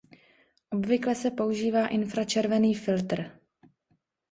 [0.69, 3.31] Obvykle se používá „infračervený filtr“.